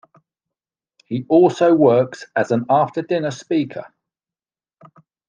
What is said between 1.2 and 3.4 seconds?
also works as an after dinner